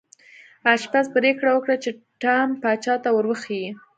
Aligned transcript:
آشپز 0.73 1.05
پریکړه 1.15 1.51
وکړه 1.53 1.75
چې 1.83 1.89
ټام 2.21 2.49
پاچا 2.61 2.95
ته 3.03 3.09
ور 3.13 3.25
وښيي. 3.29 3.69